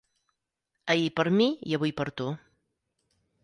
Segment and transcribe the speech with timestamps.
[0.93, 2.29] Ahir per mi i avui per tu.